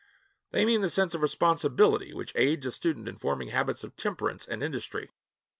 [0.49, 4.47] They mean the sense of responsibility which aids a student in forming habits of temperance
[4.47, 5.11] and industry.